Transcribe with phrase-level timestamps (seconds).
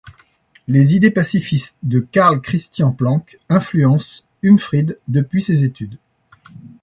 [0.67, 5.99] Les idées pacifistes de Karl Christian Planck influencent Umfrid depuis ses études.